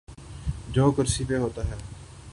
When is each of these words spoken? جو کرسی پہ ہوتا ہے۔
جو 0.69 0.91
کرسی 0.91 1.23
پہ 1.27 1.37
ہوتا 1.37 1.67
ہے۔ 1.67 1.75